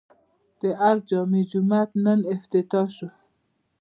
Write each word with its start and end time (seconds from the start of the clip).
د 0.59 0.61
ارګ 0.89 1.01
جامع 1.09 1.41
جومات 1.51 1.89
نن 2.03 2.19
افتتاح 2.35 2.87
شو 2.97 3.07